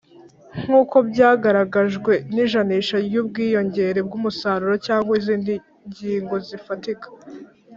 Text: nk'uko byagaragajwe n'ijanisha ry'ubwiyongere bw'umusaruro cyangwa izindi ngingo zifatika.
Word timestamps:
nk'uko 0.61 0.95
byagaragajwe 1.09 2.13
n'ijanisha 2.33 2.95
ry'ubwiyongere 3.05 3.99
bw'umusaruro 4.07 4.75
cyangwa 4.85 5.11
izindi 5.19 5.53
ngingo 5.87 6.35
zifatika. 6.47 7.07